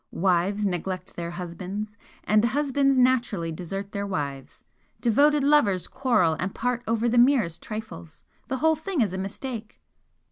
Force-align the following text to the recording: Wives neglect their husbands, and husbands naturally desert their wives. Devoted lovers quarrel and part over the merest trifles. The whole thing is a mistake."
Wives 0.09 0.65
neglect 0.65 1.15
their 1.15 1.29
husbands, 1.29 1.95
and 2.23 2.43
husbands 2.43 2.97
naturally 2.97 3.51
desert 3.51 3.91
their 3.91 4.07
wives. 4.07 4.63
Devoted 4.99 5.43
lovers 5.43 5.85
quarrel 5.85 6.35
and 6.39 6.55
part 6.55 6.81
over 6.87 7.07
the 7.07 7.19
merest 7.19 7.61
trifles. 7.61 8.23
The 8.47 8.57
whole 8.57 8.75
thing 8.75 9.01
is 9.01 9.13
a 9.13 9.19
mistake." 9.19 9.79